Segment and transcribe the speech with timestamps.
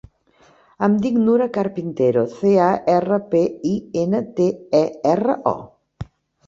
[0.87, 3.43] Em dic Nura Carpintero: ce, a, erra, pe,
[3.75, 3.75] i,
[4.07, 4.85] ena, te, e,
[5.17, 6.13] erra, o.